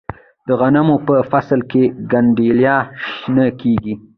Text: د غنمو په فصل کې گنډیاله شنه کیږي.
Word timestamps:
د 0.47 0.49
غنمو 0.59 0.95
په 1.07 1.15
فصل 1.31 1.59
کې 1.71 1.83
گنډیاله 2.11 2.75
شنه 3.19 3.45
کیږي. 3.61 3.93